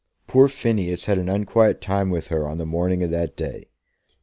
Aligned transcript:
Poor 0.25 0.47
Phineas 0.47 1.05
had 1.05 1.19
an 1.19 1.29
unquiet 1.29 1.79
time 1.79 2.09
with 2.09 2.29
her 2.29 2.47
on 2.47 2.57
the 2.57 2.65
morning 2.65 3.03
of 3.03 3.11
that 3.11 3.35
day. 3.37 3.69